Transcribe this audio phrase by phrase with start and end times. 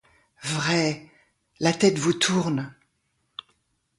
[0.41, 1.11] Vrai,
[1.59, 2.73] la tête vous tourne.